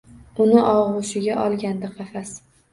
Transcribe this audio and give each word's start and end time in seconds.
Uni 0.45 0.63
og‘ushiga 0.69 1.37
olgandi 1.45 1.93
qafas. 2.01 2.37